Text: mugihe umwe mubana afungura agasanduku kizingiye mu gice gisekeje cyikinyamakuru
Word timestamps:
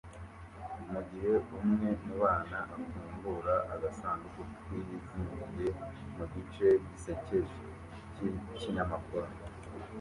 mugihe 0.91 1.31
umwe 1.57 1.89
mubana 2.05 2.59
afungura 2.79 3.55
agasanduku 3.73 4.39
kizingiye 4.63 5.67
mu 6.15 6.25
gice 6.33 6.67
gisekeje 6.87 7.57
cyikinyamakuru 8.13 9.27